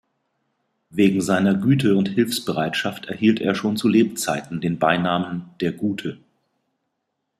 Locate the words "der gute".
5.61-6.17